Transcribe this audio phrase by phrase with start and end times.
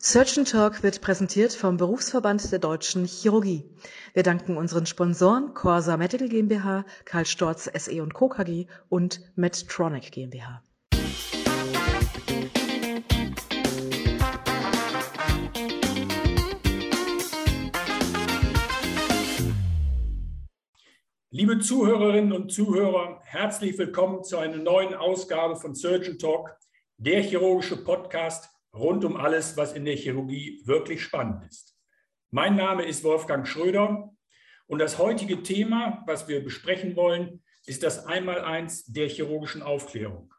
[0.00, 3.64] Surgeon Talk wird präsentiert vom Berufsverband der Deutschen Chirurgie.
[4.14, 8.28] Wir danken unseren Sponsoren Corsa Medical GmbH, Karl Storz SE und Co.
[8.28, 10.62] KG und Medtronic GmbH.
[21.30, 26.56] Liebe Zuhörerinnen und Zuhörer, herzlich willkommen zu einer neuen Ausgabe von Surgeon Talk,
[26.98, 28.48] der chirurgische Podcast
[28.78, 31.76] rund um alles, was in der Chirurgie wirklich spannend ist.
[32.30, 34.10] Mein Name ist Wolfgang Schröder
[34.66, 40.32] und das heutige Thema, was wir besprechen wollen, ist das Einmaleins der chirurgischen Aufklärung.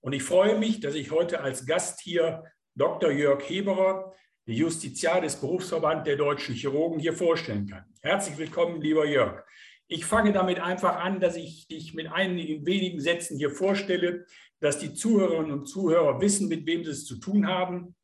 [0.00, 3.10] Und ich freue mich, dass ich heute als Gast hier Dr.
[3.10, 4.12] Jörg Heberer,
[4.46, 7.84] der Justiziar des Berufsverbands der deutschen Chirurgen, hier vorstellen kann.
[8.02, 9.44] Herzlich willkommen, lieber Jörg.
[9.88, 14.26] Ich fange damit einfach an, dass ich dich mit einigen wenigen Sätzen hier vorstelle,
[14.60, 17.94] dass die Zuhörerinnen und Zuhörer wissen, mit wem sie es zu tun haben.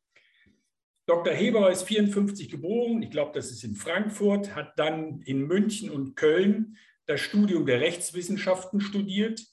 [1.05, 1.33] Dr.
[1.33, 6.15] Heber ist 54 geboren, ich glaube, das ist in Frankfurt, hat dann in München und
[6.15, 9.45] Köln das Studium der Rechtswissenschaften studiert,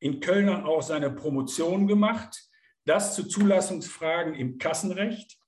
[0.00, 2.48] in Köln auch seine Promotion gemacht,
[2.84, 5.38] das zu Zulassungsfragen im Kassenrecht.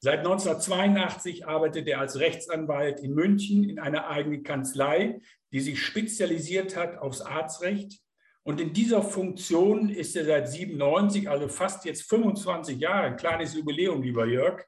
[0.00, 5.20] Seit 1982 arbeitet er als Rechtsanwalt in München in einer eigenen Kanzlei,
[5.52, 8.00] die sich spezialisiert hat aufs Arztrecht
[8.44, 13.54] und in dieser Funktion ist er seit 97, also fast jetzt 25 Jahre, ein kleines
[13.54, 14.64] Jubiläum, lieber Jörg,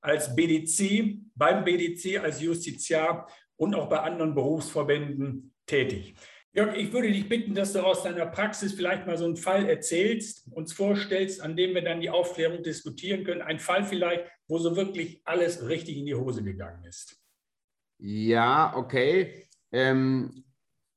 [0.00, 6.14] als BDC, beim BDC als Justiziar und auch bei anderen Berufsverbänden tätig.
[6.54, 9.68] Jörg, ich würde dich bitten, dass du aus deiner Praxis vielleicht mal so einen Fall
[9.68, 13.42] erzählst, uns vorstellst, an dem wir dann die Aufklärung diskutieren können.
[13.42, 17.20] Ein Fall vielleicht, wo so wirklich alles richtig in die Hose gegangen ist.
[17.98, 19.46] Ja, okay.
[19.70, 20.44] Ähm,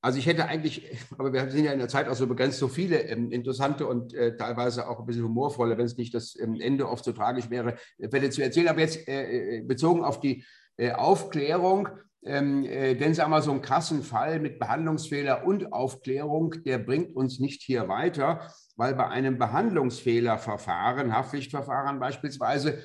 [0.02, 2.68] also ich hätte eigentlich, aber wir sind ja in der Zeit auch so begrenzt, so
[2.68, 6.60] viele ähm, interessante und äh, teilweise auch ein bisschen humorvolle, wenn es nicht das ähm,
[6.60, 8.68] Ende oft so tragisch wäre, äh, Fälle zu erzählen.
[8.68, 10.44] Aber jetzt äh, äh bezogen auf die
[10.78, 11.90] äh, Aufklärung,
[12.24, 16.80] ähm, äh, denn sagen wir mal, so ein krassen Fall mit Behandlungsfehler und Aufklärung, der
[16.80, 22.84] bringt uns nicht hier weiter, weil bei einem Behandlungsfehlerverfahren, Haftpflichtverfahren beispielsweise,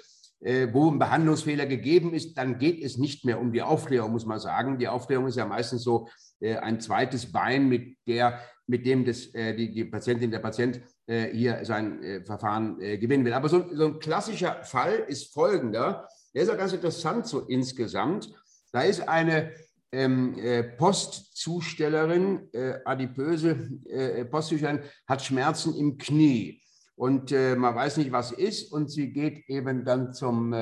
[0.72, 4.38] wo ein Behandlungsfehler gegeben ist, dann geht es nicht mehr um die Aufklärung, muss man
[4.38, 4.78] sagen.
[4.78, 6.10] Die Aufklärung ist ja meistens so äh,
[6.40, 11.28] ein zweites Bein, mit, der, mit dem das, äh, die, die Patientin, der Patient äh,
[11.32, 13.32] hier sein Verfahren gewinnen will.
[13.32, 16.08] Aber so, so ein klassischer Fall ist folgender.
[16.34, 18.30] Der ist auch ganz interessant so insgesamt.
[18.72, 19.52] Da ist eine
[19.92, 26.60] ähm, äh, Postzustellerin, äh, adipöse äh, Postzustellerin, hat Schmerzen im Knie
[26.98, 30.54] und man weiß nicht, was ist und sie geht eben dann zum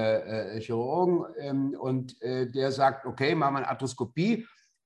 [0.59, 4.45] Chirurgen ähm, und der sagt, okay, machen wir eine Arthroskopie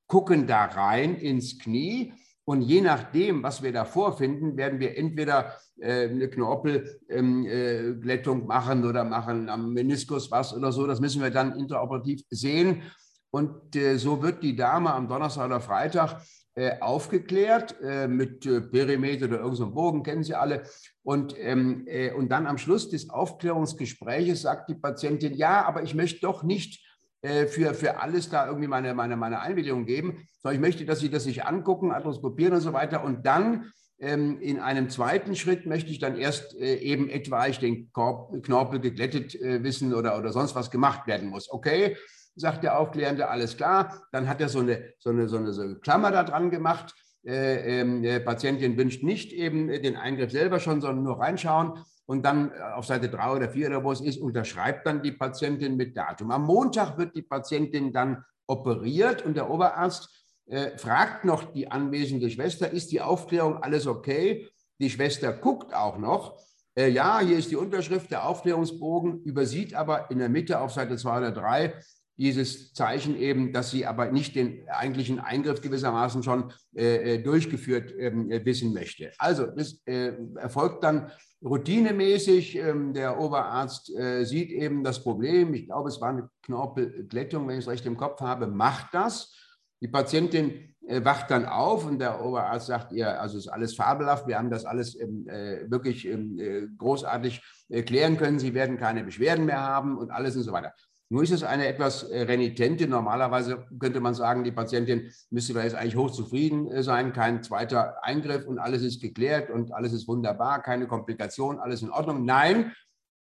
[0.08, 2.14] gucken da rein ins Knie
[2.44, 8.46] und je nachdem, was wir da vorfinden, werden wir entweder äh, eine Knorpelglättung ähm, äh,
[8.46, 10.86] machen oder machen am Meniskus was oder so.
[10.86, 12.84] Das müssen wir dann interoperativ sehen.
[13.30, 16.22] Und äh, so wird die Dame am Donnerstag oder Freitag
[16.54, 20.62] äh, aufgeklärt äh, mit äh, Perimeter oder irgendeinem Bogen, kennen Sie alle.
[21.02, 21.86] Und, ähm,
[22.16, 26.87] und dann am Schluss des Aufklärungsgespräches sagt die Patientin, ja, aber ich möchte doch nicht
[27.20, 31.10] für, für alles da irgendwie meine, meine, meine Einwilligung geben, sondern ich möchte, dass Sie
[31.10, 33.02] das sich angucken, arthroskopieren und so weiter.
[33.02, 37.90] Und dann ähm, in einem zweiten Schritt möchte ich dann erst äh, eben etwaig den
[37.92, 41.50] Korb, Knorpel geglättet äh, wissen oder, oder sonst was gemacht werden muss.
[41.50, 41.96] Okay,
[42.36, 44.06] sagt der Aufklärende, alles klar.
[44.12, 46.94] Dann hat er so eine, so eine, so eine, so eine Klammer da dran gemacht.
[47.26, 52.50] Äh, ähm, Patientin wünscht nicht eben den Eingriff selber schon, sondern nur reinschauen und dann
[52.50, 55.96] äh, auf Seite drei oder vier oder wo es ist, unterschreibt dann die Patientin mit
[55.96, 56.30] Datum.
[56.30, 60.08] Am Montag wird die Patientin dann operiert und der Oberarzt
[60.46, 64.48] äh, fragt noch die anwesende Schwester, ist die Aufklärung alles okay?
[64.80, 66.38] Die Schwester guckt auch noch.
[66.74, 70.96] Äh, ja, hier ist die Unterschrift, der Aufklärungsbogen, übersieht aber in der Mitte auf Seite
[70.96, 71.74] zwei oder drei
[72.16, 77.92] dieses Zeichen eben, dass sie aber nicht den eigentlichen Eingriff gewissermaßen schon äh, äh durchgeführt
[77.92, 79.12] äh, wissen möchte.
[79.18, 81.12] Also das äh, erfolgt dann
[81.44, 82.56] routinemäßig.
[82.56, 85.54] Ähm, der Oberarzt äh, sieht eben das Problem.
[85.54, 89.34] Ich glaube, es war eine Knorpelglättung, wenn ich es recht im Kopf habe, macht das.
[89.80, 94.26] Die Patientin äh, wacht dann auf und der Oberarzt sagt ihr, also ist alles fabelhaft,
[94.26, 95.26] wir haben das alles ähm,
[95.68, 97.42] wirklich ähm, großartig
[97.84, 100.72] klären können, Sie werden keine Beschwerden mehr haben und alles und so weiter.
[101.10, 102.86] Nur ist es eine etwas äh, renitente.
[102.86, 108.46] Normalerweise könnte man sagen, die Patientin müsste jetzt eigentlich hochzufrieden äh, sein, kein zweiter Eingriff
[108.46, 112.26] und alles ist geklärt und alles ist wunderbar, keine Komplikation, alles in Ordnung.
[112.26, 112.72] Nein,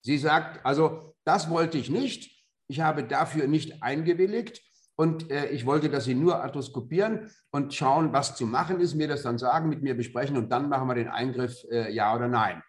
[0.01, 2.43] sie sagt, also das wollte ich nicht.
[2.69, 4.63] Ich habe dafür nicht eingewilligt
[4.97, 9.09] und äh, ich wollte, dass Sie nur arthroskopieren und schauen, was zu machen ist, mir
[9.09, 12.29] das dann sagen, mit mir besprechen und dann machen wir den Eingriff, äh, ja oder
[12.29, 12.63] nein.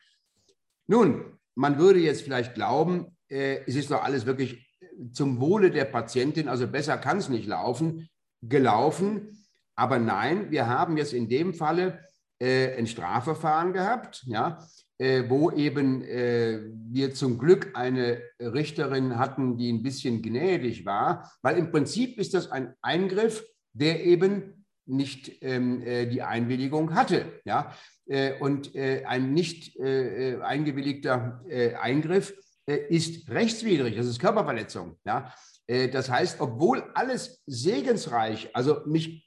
[0.88, 4.65] Nun, man würde jetzt vielleicht glauben, äh, es ist doch alles wirklich
[5.12, 8.10] zum Wohle der Patientin, also besser kann es nicht laufen,
[8.42, 9.46] gelaufen.
[9.76, 12.00] Aber nein, wir haben jetzt in dem Falle
[12.40, 14.66] äh, ein Strafverfahren gehabt, ja,
[14.98, 16.60] äh, wo eben äh,
[16.90, 22.34] wir zum Glück eine Richterin hatten, die ein bisschen gnädig war, weil im Prinzip ist
[22.34, 23.44] das ein Eingriff,
[23.74, 27.26] der eben nicht ähm, äh, die Einwilligung hatte.
[27.44, 27.74] Ja?
[28.06, 31.42] Äh, und äh, ein nicht eingewilligter
[31.82, 32.34] Eingriff
[32.66, 34.98] ist rechtswidrig, das ist Körperverletzung.
[35.06, 35.34] Ja?
[35.68, 39.26] das heißt, obwohl alles segensreich, also mich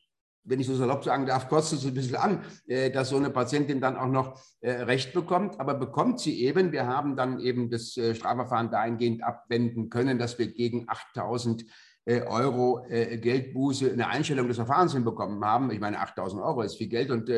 [0.48, 3.30] wenn ich so salopp sagen darf, kostet es ein bisschen an, äh, dass so eine
[3.30, 5.60] Patientin dann auch noch äh, Recht bekommt.
[5.60, 10.38] Aber bekommt sie eben, wir haben dann eben das äh, Strafverfahren dahingehend abwenden können, dass
[10.38, 11.64] wir gegen 8000
[12.08, 15.70] Euro Geldbuße eine Einstellung des Verfahrens hinbekommen haben.
[15.70, 17.28] Ich meine, 8000 Euro ist viel Geld und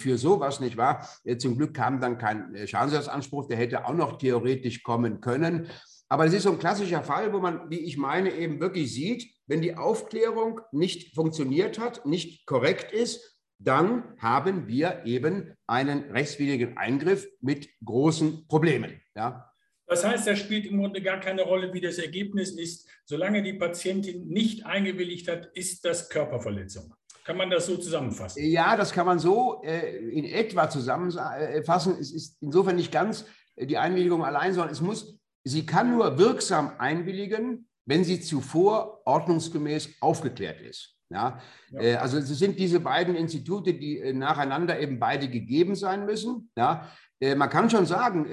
[0.00, 1.08] für sowas, nicht wahr?
[1.38, 5.66] Zum Glück kam dann kein Schadensersatzanspruch, der hätte auch noch theoretisch kommen können.
[6.08, 9.28] Aber es ist so ein klassischer Fall, wo man, wie ich meine, eben wirklich sieht,
[9.48, 16.76] wenn die Aufklärung nicht funktioniert hat, nicht korrekt ist, dann haben wir eben einen rechtswidrigen
[16.76, 19.00] Eingriff mit großen Problemen.
[19.16, 19.50] Ja?
[19.86, 22.88] Das heißt, da spielt im Grunde gar keine Rolle, wie das Ergebnis ist.
[23.04, 26.92] Solange die Patientin nicht eingewilligt hat, ist das Körperverletzung.
[27.24, 28.44] Kann man das so zusammenfassen?
[28.44, 31.96] Ja, das kann man so äh, in etwa zusammenfassen.
[32.00, 36.72] Es ist insofern nicht ganz die Einwilligung allein, sondern es muss, sie kann nur wirksam
[36.78, 40.96] einwilligen, wenn sie zuvor ordnungsgemäß aufgeklärt ist.
[41.08, 41.40] Ja,
[41.70, 41.80] ja.
[41.80, 46.50] Äh, also es sind diese beiden Institute, die äh, nacheinander eben beide gegeben sein müssen.
[46.56, 48.26] Ja, äh, man kann schon sagen,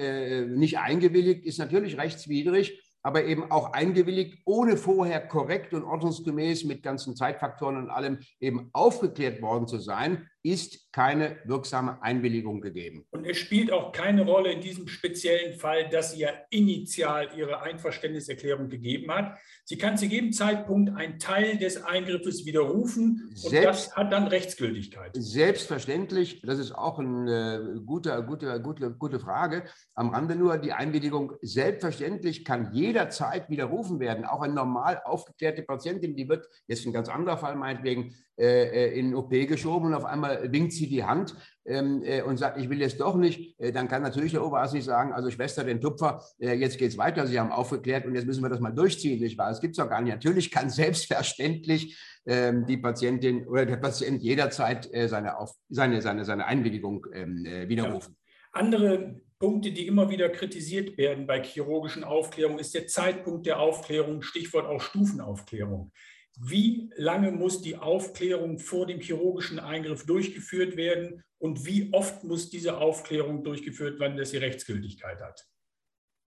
[0.57, 6.83] nicht eingewilligt ist natürlich rechtswidrig, aber eben auch eingewilligt, ohne vorher korrekt und ordnungsgemäß mit
[6.83, 13.05] ganzen Zeitfaktoren und allem eben aufgeklärt worden zu sein, ist keine wirksame Einwilligung gegeben.
[13.11, 17.61] Und es spielt auch keine Rolle in diesem speziellen Fall, dass sie ja initial ihre
[17.61, 19.37] Einverständniserklärung gegeben hat.
[19.63, 24.27] Sie kann zu jedem Zeitpunkt einen Teil des Eingriffes widerrufen und Selbst, das hat dann
[24.27, 25.11] Rechtsgültigkeit.
[25.13, 29.63] Selbstverständlich, das ist auch eine gute, gute, gute, gute Frage.
[29.95, 31.33] Am Rande nur die Einwilligung.
[31.41, 34.25] Selbstverständlich kann jederzeit widerrufen werden.
[34.25, 38.99] Auch eine normal aufgeklärte Patientin, die wird, jetzt ein ganz anderer Fall meinetwegen, äh, äh,
[38.99, 41.35] in OP geschoben und auf einmal winkt sie die Hand
[41.65, 44.73] ähm, äh, und sagt, ich will jetzt doch nicht, äh, dann kann natürlich der Oberarzt
[44.73, 48.15] nicht sagen, also Schwester, den Tupfer, äh, jetzt geht es weiter, Sie haben aufgeklärt und
[48.15, 49.49] jetzt müssen wir das mal durchziehen, nicht wahr?
[49.49, 50.13] Das gibt es doch gar nicht.
[50.13, 56.25] Natürlich kann selbstverständlich ähm, die Patientin oder der Patient jederzeit äh, seine, auf, seine, seine,
[56.25, 58.15] seine Einwilligung ähm, widerrufen.
[58.17, 58.59] Ja.
[58.59, 64.21] Andere Punkte, die immer wieder kritisiert werden bei chirurgischen Aufklärungen, ist der Zeitpunkt der Aufklärung,
[64.21, 65.91] Stichwort auch Stufenaufklärung.
[66.39, 72.49] Wie lange muss die Aufklärung vor dem chirurgischen Eingriff durchgeführt werden und wie oft muss
[72.49, 75.45] diese Aufklärung durchgeführt werden, dass sie Rechtsgültigkeit hat?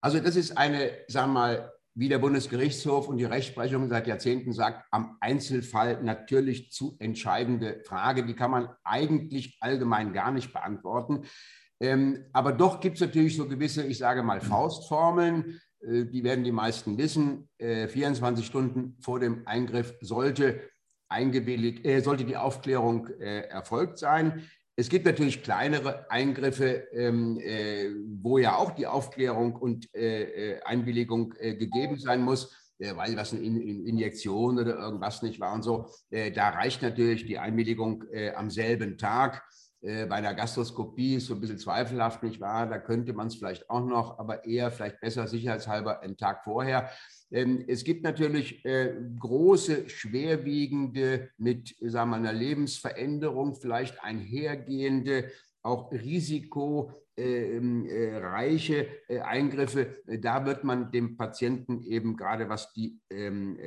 [0.02, 4.52] Also das ist eine, sagen wir mal, wie der Bundesgerichtshof und die Rechtsprechung seit Jahrzehnten
[4.52, 8.26] sagt, am Einzelfall natürlich zu entscheidende Frage.
[8.26, 11.24] Die kann man eigentlich allgemein gar nicht beantworten.
[11.80, 15.60] Ähm, aber doch gibt es natürlich so gewisse, ich sage mal, Faustformeln.
[15.86, 20.60] Äh, die werden die meisten wissen, 24 äh, Stunden vor dem Eingriff sollte,
[21.08, 24.48] eingewilligt, äh, sollte die Aufklärung erfolgt sein.
[24.76, 27.38] Es gibt natürlich kleinere Eingriffe, ähm,
[28.20, 34.76] wo ja auch die Aufklärung und Einwilligung gegeben sein muss weil was eine Injektion oder
[34.76, 35.88] irgendwas nicht war und so.
[36.10, 39.44] da reicht natürlich die Einwilligung am selben Tag.
[39.84, 42.66] Äh, bei der Gastroskopie ist so ein bisschen zweifelhaft, nicht wahr?
[42.66, 46.88] Da könnte man es vielleicht auch noch, aber eher vielleicht besser sicherheitshalber einen Tag vorher.
[47.30, 55.30] Ähm, es gibt natürlich äh, große, schwerwiegende, mit sagen wir, einer Lebensveränderung vielleicht einhergehende,
[55.62, 59.98] auch risikoreiche ähm, äh, Eingriffe.
[60.06, 63.58] Da wird man dem Patienten eben gerade was die ähm,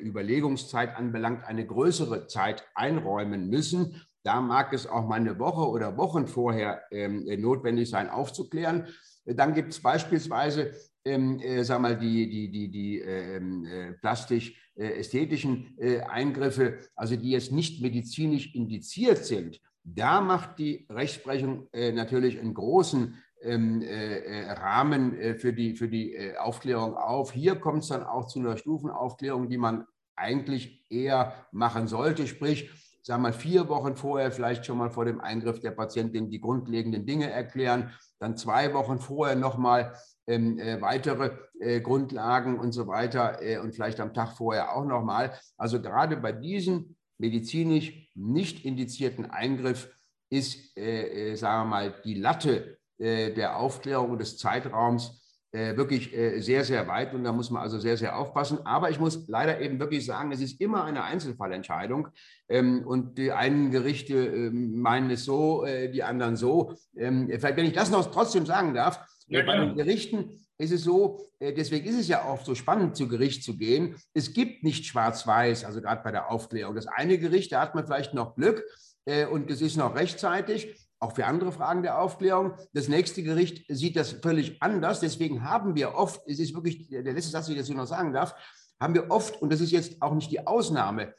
[0.00, 4.02] Überlegungszeit anbelangt, eine größere Zeit einräumen müssen.
[4.22, 8.86] Da mag es auch mal eine Woche oder Wochen vorher ähm, notwendig sein, aufzuklären.
[9.24, 10.72] Dann gibt es beispielsweise
[11.04, 17.30] ähm, äh, sag mal, die, die, die, die ähm, äh, plastisch-ästhetischen äh, Eingriffe, also die
[17.30, 19.60] jetzt nicht medizinisch indiziert sind.
[19.82, 25.88] Da macht die Rechtsprechung äh, natürlich einen großen ähm, äh, äh, Rahmen für die, für
[25.88, 27.32] die Aufklärung auf.
[27.32, 29.86] Hier kommt es dann auch zu einer Stufenaufklärung, die man
[30.16, 32.70] eigentlich eher machen sollte, sprich,
[33.02, 36.40] sagen wir mal, vier Wochen vorher vielleicht schon mal vor dem Eingriff der Patientin die
[36.40, 39.94] grundlegenden Dinge erklären, dann zwei Wochen vorher nochmal
[40.26, 44.84] ähm, äh, weitere äh, Grundlagen und so weiter äh, und vielleicht am Tag vorher auch
[44.84, 45.32] nochmal.
[45.56, 49.90] Also gerade bei diesem medizinisch nicht indizierten Eingriff
[50.30, 55.19] ist, äh, äh, sagen wir mal, die Latte äh, der Aufklärung des Zeitraums
[55.52, 58.64] äh, wirklich äh, sehr, sehr weit und da muss man also sehr, sehr aufpassen.
[58.64, 62.08] Aber ich muss leider eben wirklich sagen, es ist immer eine Einzelfallentscheidung
[62.48, 66.74] ähm, und die einen Gerichte äh, meinen es so, äh, die anderen so.
[66.96, 70.84] Ähm, vielleicht, wenn ich das noch trotzdem sagen darf, ja, bei den Gerichten ist es
[70.84, 73.96] so, äh, deswegen ist es ja auch so spannend, zu Gericht zu gehen.
[74.12, 76.74] Es gibt nicht schwarz-weiß, also gerade bei der Aufklärung.
[76.74, 78.62] Das eine Gericht, da hat man vielleicht noch Glück
[79.06, 82.52] äh, und es ist noch rechtzeitig auch für andere Fragen der Aufklärung.
[82.72, 85.00] Das nächste Gericht sieht das völlig anders.
[85.00, 88.12] Deswegen haben wir oft, es ist wirklich der letzte Satz, den ich dazu noch sagen
[88.12, 88.34] darf,
[88.78, 91.14] haben wir oft, und das ist jetzt auch nicht die Ausnahme,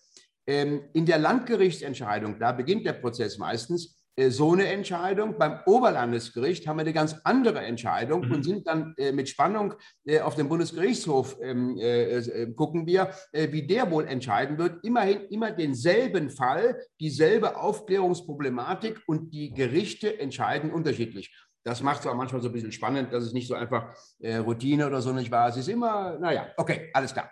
[0.47, 5.37] ähm, in der Landgerichtsentscheidung, da beginnt der Prozess meistens, so eine Entscheidung.
[5.37, 8.31] Beim Oberlandesgericht haben wir eine ganz andere Entscheidung mhm.
[8.31, 9.73] und sind dann äh, mit Spannung
[10.05, 14.83] äh, auf dem Bundesgerichtshof, ähm, äh, äh, gucken wir, äh, wie der wohl entscheiden wird.
[14.83, 21.33] Immerhin immer denselben Fall, dieselbe Aufklärungsproblematik und die Gerichte entscheiden unterschiedlich.
[21.63, 24.87] Das macht es auch manchmal so ein bisschen spannend, dass es nicht so einfach Routine
[24.87, 25.47] oder so nicht war.
[25.47, 27.31] Es ist immer, naja, okay, alles klar.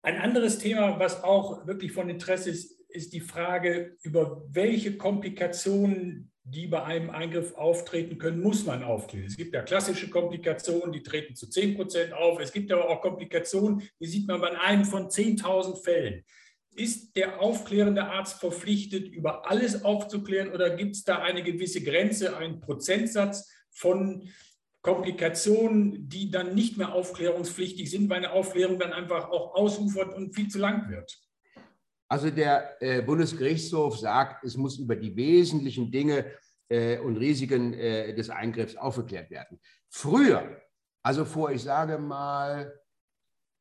[0.00, 6.32] Ein anderes Thema, was auch wirklich von Interesse ist, ist die Frage, über welche Komplikationen,
[6.44, 9.26] die bei einem Eingriff auftreten können, muss man aufklären.
[9.26, 12.40] Es gibt ja klassische Komplikationen, die treten zu 10 Prozent auf.
[12.40, 16.24] Es gibt aber auch Komplikationen, die sieht man bei einem von 10.000 Fällen.
[16.74, 22.36] Ist der aufklärende Arzt verpflichtet, über alles aufzuklären oder gibt es da eine gewisse Grenze,
[22.36, 24.28] einen Prozentsatz von
[24.80, 30.34] Komplikationen, die dann nicht mehr aufklärungspflichtig sind, weil eine Aufklärung dann einfach auch ausufert und
[30.34, 31.27] viel zu lang wird?
[32.08, 36.24] Also der äh, Bundesgerichtshof sagt, es muss über die wesentlichen Dinge
[36.68, 39.60] äh, und Risiken äh, des Eingriffs aufgeklärt werden.
[39.90, 40.62] Früher,
[41.02, 42.72] also vor, ich sage mal,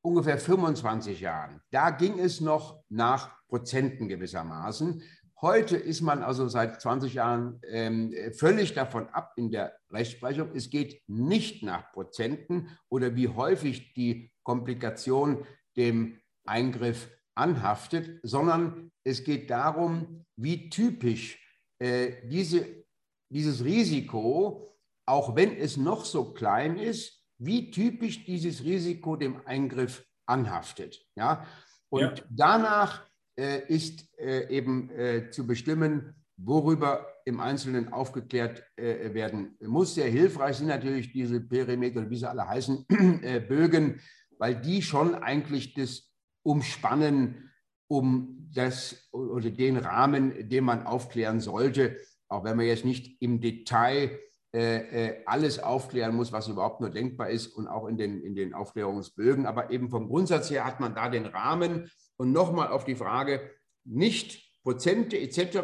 [0.01, 5.03] ungefähr 25 Jahren, da ging es noch nach Prozenten gewissermaßen.
[5.41, 10.55] Heute ist man also seit 20 Jahren ähm, völlig davon ab in der Rechtsprechung.
[10.55, 19.23] Es geht nicht nach Prozenten oder wie häufig die Komplikation dem Eingriff anhaftet, sondern es
[19.23, 21.39] geht darum, wie typisch
[21.79, 22.85] äh, diese,
[23.29, 24.75] dieses Risiko,
[25.05, 31.05] auch wenn es noch so klein ist, wie typisch dieses Risiko dem Eingriff anhaftet.
[31.15, 31.45] Ja?
[31.89, 32.23] Und ja.
[32.29, 33.07] danach
[33.39, 39.95] äh, ist äh, eben äh, zu bestimmen, worüber im Einzelnen aufgeklärt äh, werden muss.
[39.95, 42.85] Sehr hilfreich sind natürlich diese Perimeter, wie sie alle heißen,
[43.23, 43.99] äh, Bögen,
[44.37, 46.06] weil die schon eigentlich das
[46.47, 47.51] umspannen,
[47.87, 51.97] um das oder den Rahmen, den man aufklären sollte,
[52.29, 54.17] auch wenn man jetzt nicht im Detail
[54.53, 58.33] äh, äh, alles aufklären muss, was überhaupt nur denkbar ist und auch in den, in
[58.33, 59.45] den Aufklärungsbögen.
[59.45, 61.91] Aber eben vom Grundsatz her hat man da den Rahmen.
[62.15, 63.51] Und nochmal auf die Frage,
[63.83, 65.59] nicht Prozente etc.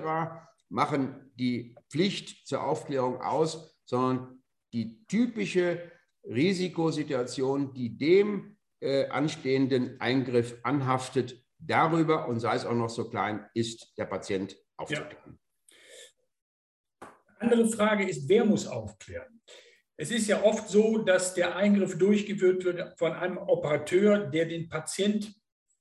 [0.69, 5.91] machen die Pflicht zur Aufklärung aus, sondern die typische
[6.25, 8.52] Risikosituation, die dem
[8.83, 14.55] äh, anstehenden Eingriff anhaftet, darüber, und sei es auch noch so klein, ist der Patient
[14.77, 15.39] aufzuklären.
[17.01, 17.13] Ja.
[17.39, 19.41] Andere Frage ist, wer muss aufklären?
[19.95, 24.67] Es ist ja oft so, dass der Eingriff durchgeführt wird von einem Operateur, der den
[24.67, 25.33] Patient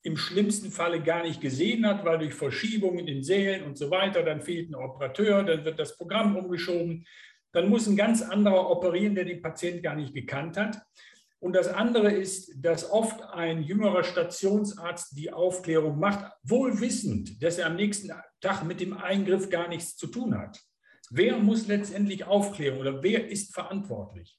[0.05, 4.23] im schlimmsten Falle gar nicht gesehen hat, weil durch Verschiebungen in Sälen und so weiter,
[4.23, 7.07] dann fehlt ein Operateur, dann wird das Programm umgeschoben,
[7.53, 10.79] dann muss ein ganz anderer operieren, der den Patient gar nicht gekannt hat.
[11.43, 17.59] Und das andere ist, dass oft ein jüngerer Stationsarzt die Aufklärung macht, wohl wissend, dass
[17.59, 20.61] er am nächsten Tag mit dem Eingriff gar nichts zu tun hat.
[21.11, 24.39] Wer muss letztendlich aufklären oder wer ist verantwortlich?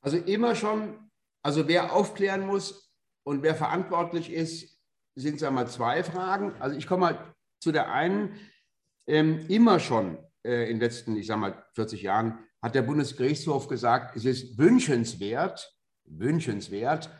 [0.00, 1.10] Also immer schon,
[1.42, 4.80] also wer aufklären muss und wer verantwortlich ist,
[5.16, 6.54] sind es einmal zwei Fragen.
[6.60, 8.38] Also ich komme mal zu der einen.
[9.08, 13.66] Ähm, immer schon äh, in den letzten, ich sage mal, 40 Jahren hat der Bundesgerichtshof
[13.66, 15.77] gesagt, es ist wünschenswert,
[16.10, 17.10] wünschenswert,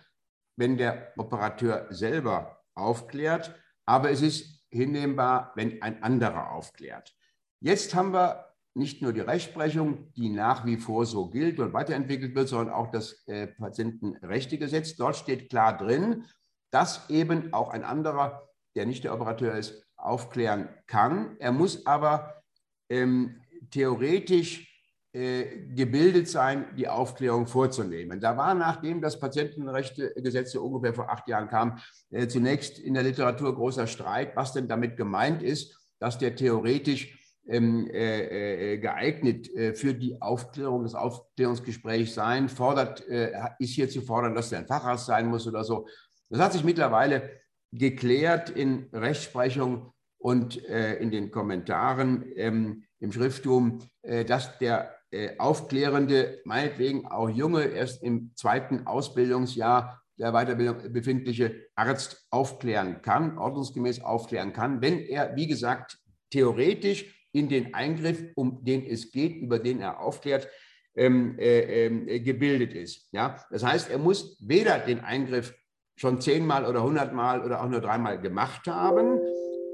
[0.56, 3.54] wenn der Operateur selber aufklärt,
[3.86, 7.14] aber es ist hinnehmbar, wenn ein anderer aufklärt.
[7.60, 12.34] Jetzt haben wir nicht nur die Rechtsprechung, die nach wie vor so gilt und weiterentwickelt
[12.34, 14.96] wird, sondern auch das äh, Patientenrechtegesetz.
[14.96, 16.24] Dort steht klar drin,
[16.70, 21.36] dass eben auch ein anderer, der nicht der Operateur ist, aufklären kann.
[21.40, 22.42] Er muss aber
[22.88, 23.40] ähm,
[23.70, 24.67] theoretisch
[25.12, 28.20] gebildet sein, die Aufklärung vorzunehmen.
[28.20, 31.78] Da war, nachdem das Patientenrechtegesetz so ungefähr vor acht Jahren kam,
[32.10, 37.18] äh, zunächst in der Literatur großer Streit, was denn damit gemeint ist, dass der theoretisch
[37.48, 39.48] ähm, äh, geeignet
[39.78, 45.06] für die Aufklärung des Aufklärungsgesprächs sein, fordert, ist hier zu fordern, dass er ein Facharzt
[45.06, 45.88] sein muss oder so.
[46.28, 47.30] Das hat sich mittlerweile
[47.72, 57.06] geklärt in Rechtsprechung und in den Kommentaren ähm, im Schrifttum, dass der äh, aufklärende, meinetwegen
[57.06, 64.82] auch junge, erst im zweiten Ausbildungsjahr der Weiterbildung befindliche Arzt aufklären kann, ordnungsgemäß aufklären kann,
[64.82, 65.98] wenn er, wie gesagt,
[66.30, 70.48] theoretisch in den Eingriff, um den es geht, über den er aufklärt,
[70.96, 73.08] ähm, äh, äh, gebildet ist.
[73.12, 73.36] Ja?
[73.50, 75.54] Das heißt, er muss weder den Eingriff
[75.96, 79.20] schon zehnmal oder hundertmal oder auch nur dreimal gemacht haben,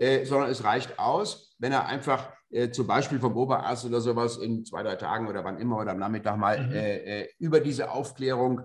[0.01, 4.39] äh, sondern es reicht aus, wenn er einfach äh, zum Beispiel vom Oberarzt oder sowas
[4.39, 6.73] in zwei, drei Tagen oder wann immer oder am Nachmittag mal mhm.
[6.73, 8.63] Äh, äh, über diese Aufklärung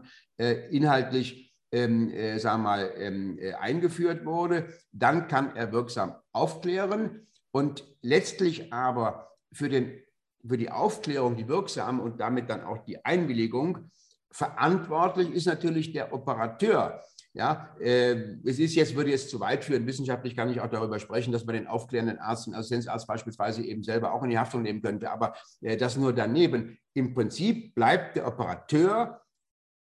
[0.71, 7.27] inhaltlich ähm, äh, sagen wir mal, ähm, äh, eingeführt wurde, dann kann er wirksam aufklären
[7.51, 10.01] und letztlich aber für, den,
[10.47, 13.91] für die Aufklärung, die wirksam und damit dann auch die Einwilligung
[14.31, 17.03] verantwortlich ist natürlich der Operateur.
[17.39, 19.87] Ja, äh, es ist jetzt, würde jetzt zu weit führen.
[19.87, 23.81] Wissenschaftlich kann ich auch darüber sprechen, dass man den aufklärenden Arzt, den Assistenzarzt beispielsweise eben
[23.81, 25.09] selber auch in die Haftung nehmen könnte.
[25.09, 26.77] Aber äh, das nur daneben.
[26.93, 29.21] Im Prinzip bleibt der Operateur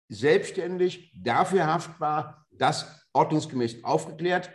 [0.07, 4.51] selbstständig dafür haftbar, dass ordnungsgemäß aufgeklärt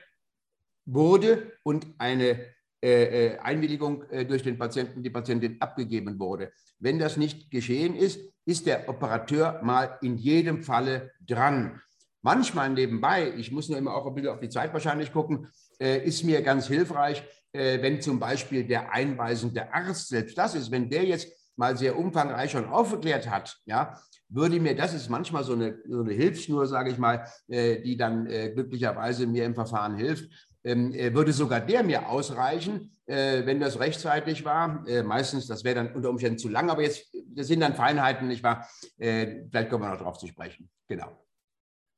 [0.84, 2.38] wurde und eine
[2.80, 6.52] äh, äh Einwilligung äh, durch den Patienten, die Patientin abgegeben wurde.
[6.78, 11.80] Wenn das nicht geschehen ist, ist der Operateur mal in jedem Falle dran.
[12.22, 15.48] Manchmal nebenbei, ich muss nur immer auch ein bisschen auf die Zeit wahrscheinlich gucken,
[15.80, 20.70] äh, ist mir ganz hilfreich, äh, wenn zum Beispiel der einweisende Arzt selbst das ist,
[20.70, 23.98] wenn der jetzt mal sehr umfangreich schon aufgeklärt hat, ja,
[24.28, 27.96] würde mir, das ist manchmal so eine, so eine Hilfsschnur, sage ich mal, äh, die
[27.96, 30.30] dann glücklicherweise mir im Verfahren hilft,
[30.64, 34.86] ähm, würde sogar der mir ausreichen, wenn das rechtzeitig war.
[35.02, 38.44] meistens, das wäre dann unter Umständen zu lang, aber jetzt, das sind dann Feinheiten, nicht
[38.44, 38.66] wahr?
[38.96, 40.70] vielleicht kommen wir noch darauf zu sprechen.
[40.88, 41.08] Genau.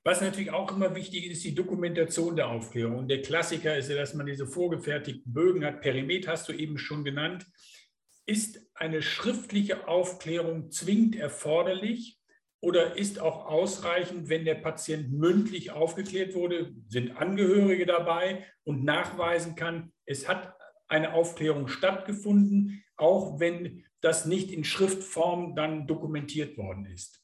[0.07, 2.99] Was natürlich auch immer wichtig ist, ist die Dokumentation der Aufklärung.
[2.99, 5.81] Und der Klassiker ist ja, dass man diese vorgefertigten Bögen hat.
[5.81, 7.47] Perimet hast du eben schon genannt.
[8.27, 12.21] Ist eine schriftliche Aufklärung zwingend erforderlich
[12.61, 19.55] oder ist auch ausreichend, wenn der Patient mündlich aufgeklärt wurde, sind Angehörige dabei und nachweisen
[19.55, 20.55] kann, es hat
[20.89, 27.23] eine Aufklärung stattgefunden, auch wenn das nicht in Schriftform dann dokumentiert worden ist?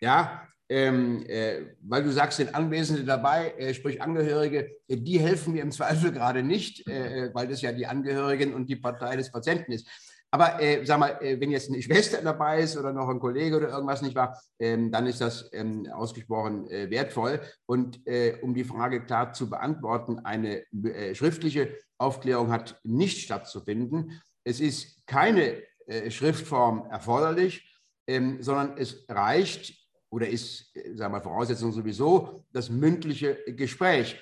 [0.00, 5.52] Ja, ähm, äh, weil du sagst, sind Anwesende dabei, äh, sprich Angehörige, äh, die helfen
[5.52, 9.16] mir im Zweifel gerade nicht, äh, äh, weil das ja die Angehörigen und die Partei
[9.16, 9.86] des Patienten ist.
[10.30, 13.68] Aber äh, sag mal, wenn jetzt eine Schwester dabei ist oder noch ein Kollege oder
[13.68, 17.40] irgendwas nicht wahr, ähm, dann ist das ähm, ausgesprochen wertvoll.
[17.66, 18.00] Und
[18.42, 20.64] um die Frage klar zu beantworten, eine
[21.12, 24.20] schriftliche Aufklärung hat nicht stattzufinden.
[24.42, 25.62] Es ist keine
[26.08, 27.72] Schriftform erforderlich,
[28.08, 29.83] ähm, sondern es reicht
[30.14, 34.16] oder ist, äh, sagen wir, Voraussetzung sowieso das mündliche Gespräch.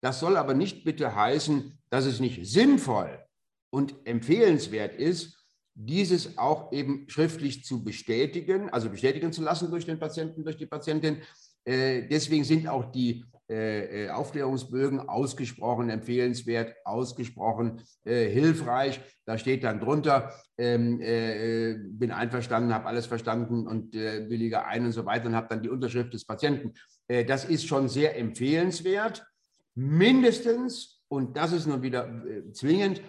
[0.00, 3.22] Das soll aber nicht bitte heißen, dass es nicht sinnvoll
[3.70, 5.36] und empfehlenswert ist,
[5.74, 10.66] dieses auch eben schriftlich zu bestätigen, also bestätigen zu lassen durch den Patienten, durch die
[10.66, 11.20] Patientin.
[11.64, 19.00] Äh, deswegen sind auch die äh, äh, Aufklärungsbögen ausgesprochen empfehlenswert, ausgesprochen hilfreich.
[19.26, 24.92] Da steht dann drunter, ähm, äh, bin einverstanden, habe alles verstanden und willige ein und
[24.92, 26.72] so weiter und habe dann die Unterschrift des Patienten.
[27.06, 29.26] Das ist schon sehr empfehlenswert.
[29.74, 32.22] Mindestens, und das ist nun wieder
[32.52, 33.02] zwingend,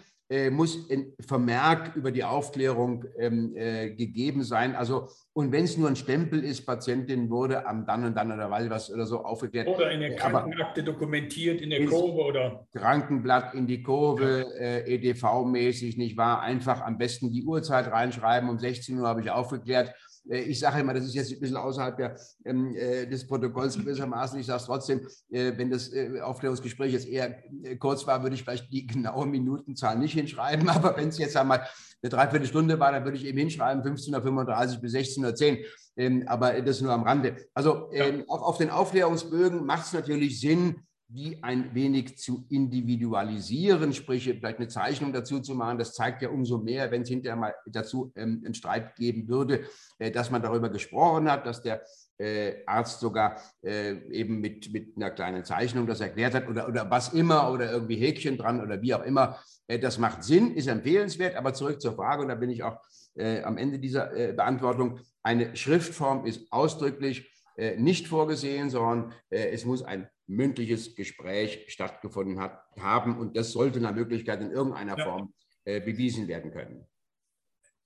[0.49, 4.75] muss ein Vermerk über die Aufklärung ähm, äh, gegeben sein.
[4.75, 8.49] Also, und wenn es nur ein Stempel ist, Patientin wurde am dann und dann oder
[8.49, 9.67] weil was oder so aufgeklärt.
[9.67, 12.67] Oder in der äh, Krankenakte dokumentiert, in der Kurve oder.
[12.73, 16.41] Krankenblatt in die Kurve, äh, EDV-mäßig, nicht wahr?
[16.41, 18.49] Einfach am besten die Uhrzeit reinschreiben.
[18.49, 19.93] Um 16 Uhr habe ich aufgeklärt.
[20.29, 23.77] Äh, ich sage immer, das ist jetzt ein bisschen außerhalb der, ähm, äh, des Protokolls
[23.77, 24.39] gewissermaßen.
[24.39, 28.35] Ich sage es trotzdem, äh, wenn das äh, Aufklärungsgespräch jetzt eher äh, kurz war, würde
[28.35, 30.69] ich vielleicht die genaue Minutenzahl nicht hinschreiben.
[30.69, 31.67] Aber wenn es jetzt einmal
[32.01, 35.65] eine Dreiviertelstunde war, dann würde ich eben hinschreiben, 15.35 bis 16.10 Uhr.
[35.97, 37.37] Ähm, aber das nur am Rande.
[37.53, 43.93] Also ähm, auch auf den Aufklärungsbögen macht es natürlich Sinn, die ein wenig zu individualisieren,
[43.93, 45.77] sprich vielleicht eine Zeichnung dazu zu machen.
[45.77, 49.65] Das zeigt ja umso mehr, wenn es hinterher mal dazu ähm, einen Streit geben würde,
[49.99, 51.83] äh, dass man darüber gesprochen hat, dass der
[52.17, 56.89] äh, Arzt sogar äh, eben mit, mit einer kleinen Zeichnung das erklärt hat oder, oder
[56.89, 59.39] was immer oder irgendwie Häkchen dran oder wie auch immer.
[59.67, 62.79] Äh, das macht Sinn, ist empfehlenswert, aber zurück zur Frage und da bin ich auch
[63.15, 64.99] äh, am Ende dieser äh, Beantwortung.
[65.21, 67.31] Eine Schriftform ist ausdrücklich
[67.77, 73.17] nicht vorgesehen, sondern es muss ein mündliches Gespräch stattgefunden hat, haben.
[73.17, 75.03] Und das sollte nach Möglichkeit in irgendeiner ja.
[75.03, 75.33] Form
[75.65, 76.85] äh, bewiesen werden können.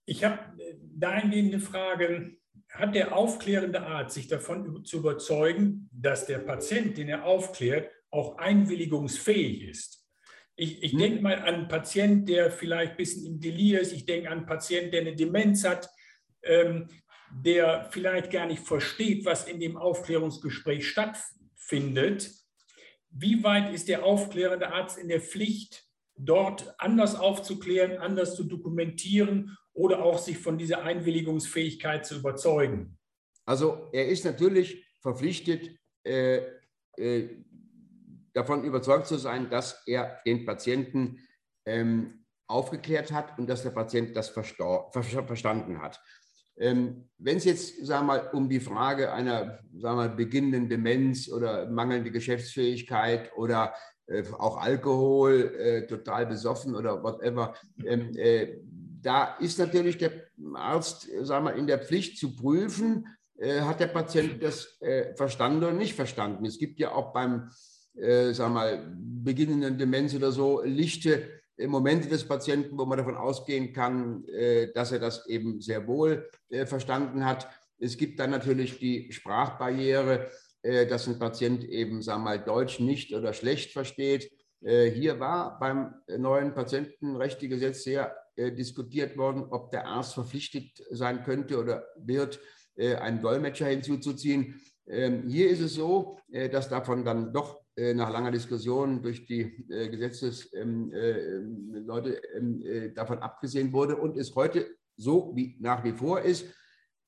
[0.06, 2.38] Ich habe äh, dahingehend eine Frage.
[2.70, 8.38] Hat der aufklärende Arzt sich davon zu überzeugen, dass der Patient, den er aufklärt, auch
[8.38, 10.08] einwilligungsfähig ist?
[10.56, 11.00] Ich, ich hm.
[11.00, 13.94] denke mal an einen Patienten, der vielleicht ein bisschen im Delir ist.
[13.94, 15.90] Ich denke an einen Patienten, der eine Demenz hat.
[16.44, 16.88] ähm,
[17.32, 21.39] der vielleicht gar nicht versteht, was in dem Aufklärungsgespräch stattfindet.
[23.10, 29.58] Wie weit ist der aufklärende Arzt in der Pflicht, dort anders aufzuklären, anders zu dokumentieren
[29.74, 32.98] oder auch sich von dieser Einwilligungsfähigkeit zu überzeugen?
[33.46, 35.72] Also er ist natürlich verpflichtet,
[36.04, 36.42] äh,
[36.98, 37.30] äh,
[38.34, 41.26] davon überzeugt zu sein, dass er den Patienten
[41.66, 46.02] ähm, aufgeklärt hat und dass der Patient das verstanden hat.
[46.60, 50.70] Ähm, Wenn es jetzt sagen wir mal, um die Frage einer sagen wir mal, beginnenden
[50.70, 53.74] Demenz oder mangelnde Geschäftsfähigkeit oder
[54.08, 58.58] äh, auch Alkohol, äh, total besoffen oder whatever, ähm, äh,
[59.02, 60.12] da ist natürlich der
[60.56, 65.64] Arzt sagen wir, in der Pflicht zu prüfen, äh, hat der Patient das äh, verstanden
[65.64, 66.46] oder nicht verstanden.
[66.46, 67.50] Es gibt ja auch beim
[67.96, 73.16] äh, sagen wir mal, beginnenden Demenz oder so lichte Momente des Patienten, wo man davon
[73.16, 77.50] ausgehen kann, äh, dass er das eben sehr wohl äh, verstanden hat.
[77.80, 80.30] Es gibt dann natürlich die Sprachbarriere,
[80.62, 84.32] äh, dass ein Patient eben, sagen wir mal, Deutsch nicht oder schlecht versteht.
[84.62, 91.88] Hier war beim neuen Patientenrechtegesetz sehr diskutiert worden, ob der Arzt verpflichtet sein könnte oder
[91.96, 92.42] wird,
[92.78, 94.60] einen Dolmetscher hinzuzuziehen.
[94.86, 96.20] Ähm, hier ist es so,
[96.52, 97.62] dass davon dann doch
[97.94, 104.68] nach langer Diskussion durch die äh, Gesetzesleute ähm, äh, davon abgesehen wurde und es heute
[104.98, 106.46] so wie nach wie vor ist.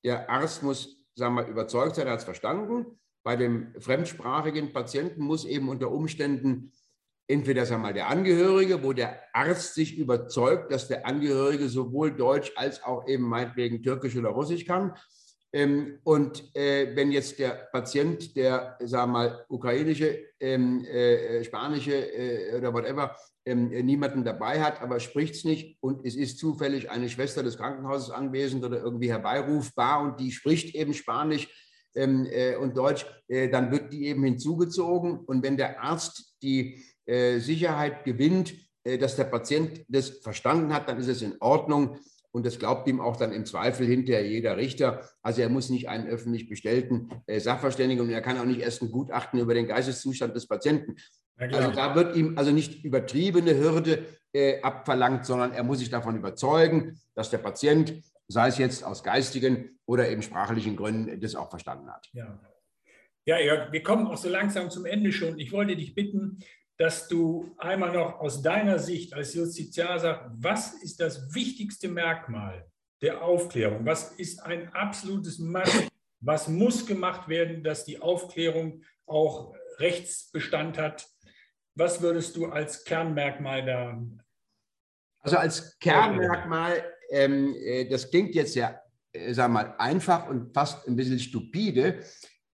[0.04, 2.86] Der Arzt muss sagen wir, überzeugt sein, er hat es verstanden.
[3.22, 6.72] Bei dem fremdsprachigen Patienten muss eben unter Umständen
[7.28, 12.16] entweder sagen wir mal, der Angehörige, wo der Arzt sich überzeugt, dass der Angehörige sowohl
[12.16, 14.94] Deutsch als auch eben meinetwegen Türkisch oder Russisch kann,
[15.52, 21.94] ähm, und äh, wenn jetzt der Patient, der, sagen wir mal, ukrainische, ähm, äh, spanische
[21.94, 26.90] äh, oder whatever, ähm, niemanden dabei hat, aber spricht es nicht und es ist zufällig
[26.90, 31.48] eine Schwester des Krankenhauses anwesend oder irgendwie herbeirufbar und die spricht eben Spanisch
[31.94, 35.18] ähm, äh, und Deutsch, äh, dann wird die eben hinzugezogen.
[35.18, 40.98] Und wenn der Arzt die äh, Sicherheit gewinnt, dass der Patient das verstanden hat, dann
[40.98, 42.00] ist es in Ordnung.
[42.32, 45.08] Und das glaubt ihm auch dann im Zweifel hinterher jeder Richter.
[45.22, 48.82] Also er muss nicht einen öffentlich bestellten äh, Sachverständigen und er kann auch nicht erst
[48.82, 50.96] ein Gutachten über den Geisteszustand des Patienten.
[51.36, 56.16] Also da wird ihm also nicht übertriebene Hürde äh, abverlangt, sondern er muss sich davon
[56.16, 61.50] überzeugen, dass der Patient, sei es jetzt aus geistigen oder eben sprachlichen Gründen, das auch
[61.50, 62.08] verstanden hat.
[62.12, 62.38] Ja.
[63.24, 65.38] Ja, Jörg, wir kommen auch so langsam zum Ende schon.
[65.38, 66.40] Ich wollte dich bitten,
[66.82, 72.66] dass du einmal noch aus deiner Sicht als Justiziar sagst, was ist das wichtigste Merkmal
[73.00, 73.86] der Aufklärung?
[73.86, 75.86] Was ist ein absolutes Must?
[76.18, 81.06] Was muss gemacht werden, dass die Aufklärung auch Rechtsbestand hat?
[81.76, 84.02] Was würdest du als Kernmerkmal da?
[85.20, 90.96] Also als Kernmerkmal, ähm, äh, das klingt jetzt ja, äh, mal, einfach und fast ein
[90.96, 92.00] bisschen stupide,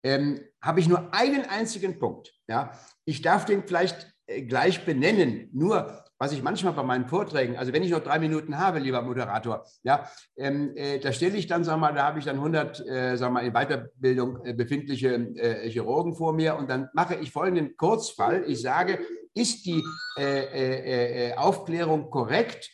[0.09, 2.33] ähm, habe ich nur einen einzigen Punkt.
[2.49, 2.73] Ja?
[3.05, 7.73] Ich darf den vielleicht äh, gleich benennen, nur was ich manchmal bei meinen Vorträgen, also
[7.73, 11.63] wenn ich noch drei Minuten habe, lieber Moderator, ja, ähm, äh, da stelle ich dann,
[11.63, 15.71] sag mal, da habe ich dann 100, äh, sag mal, in Weiterbildung äh, befindliche äh,
[15.71, 18.43] Chirurgen vor mir und dann mache ich folgenden Kurzfall.
[18.49, 18.99] Ich sage,
[19.33, 19.85] ist die
[20.17, 22.69] äh, Aufklärung korrekt?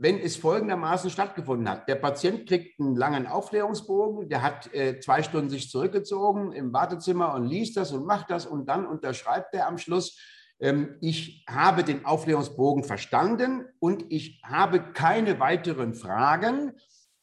[0.00, 1.86] Wenn es folgendermaßen stattgefunden hat.
[1.86, 7.34] Der Patient kriegt einen langen Aufklärungsbogen, der hat äh, zwei Stunden sich zurückgezogen im Wartezimmer
[7.34, 10.18] und liest das und macht das und dann unterschreibt er am Schluss,
[10.58, 16.72] ähm, ich habe den Aufklärungsbogen verstanden und ich habe keine weiteren Fragen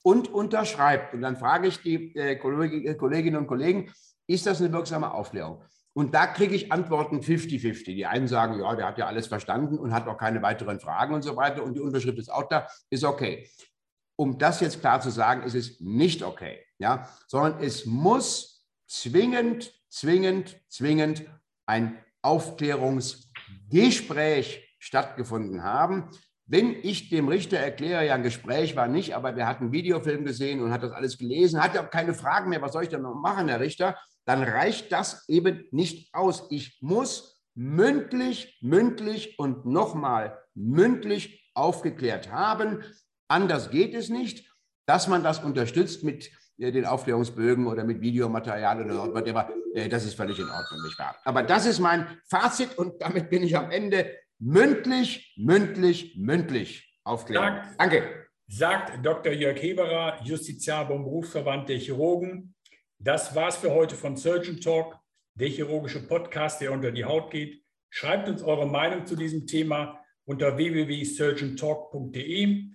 [0.03, 1.15] und unterschreibt.
[1.15, 3.91] Und dann frage ich die äh, Kolleginnen und Kollegen,
[4.27, 5.63] ist das eine wirksame Aufklärung?
[5.97, 7.85] Und da kriege ich Antworten 50-50.
[7.85, 11.15] Die einen sagen, ja, der hat ja alles verstanden und hat auch keine weiteren Fragen
[11.15, 11.63] und so weiter.
[11.63, 13.49] Und die Unterschrift ist auch da, ist okay.
[14.15, 19.73] Um das jetzt klar zu sagen, ist es nicht okay, ja, sondern es muss zwingend,
[19.89, 21.25] zwingend, zwingend
[21.65, 26.11] ein Aufklärungsgespräch stattgefunden haben.
[26.45, 30.25] Wenn ich dem Richter erkläre, ja, ein Gespräch war nicht, aber der hat einen Videofilm
[30.25, 33.01] gesehen und hat das alles gelesen, hat ja keine Fragen mehr, was soll ich denn
[33.01, 33.97] noch machen, Herr Richter?
[34.27, 36.47] Dann reicht das eben nicht aus.
[36.49, 42.83] Ich muss mündlich, mündlich und nochmal mündlich aufgeklärt haben.
[43.29, 44.45] Anders geht es nicht.
[44.85, 50.05] Dass man das unterstützt mit äh, den Aufklärungsbögen oder mit Videomaterial oder whatever, äh, das
[50.05, 51.15] ist völlig in Ordnung, nicht wahr?
[51.25, 57.63] Aber das ist mein Fazit und damit bin ich am Ende mündlich, mündlich, mündlich aufklären.
[57.77, 58.27] Danke.
[58.47, 59.33] Sagt Dr.
[59.33, 62.55] Jörg Heberer, Justiziar beim Berufsverband der Chirurgen.
[62.99, 64.97] Das war's für heute von Surgeon Talk,
[65.35, 67.63] der chirurgische Podcast, der unter die Haut geht.
[67.89, 72.71] Schreibt uns eure Meinung zu diesem Thema unter www.surgeontalk.de.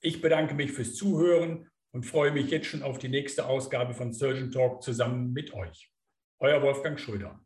[0.00, 4.12] Ich bedanke mich fürs Zuhören und freue mich jetzt schon auf die nächste Ausgabe von
[4.12, 5.92] Surgeon Talk zusammen mit euch.
[6.40, 7.45] Euer Wolfgang Schröder.